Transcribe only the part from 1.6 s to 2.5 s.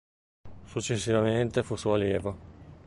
fu suo allievo.